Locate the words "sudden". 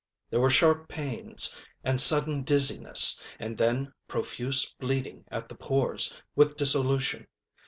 2.01-2.41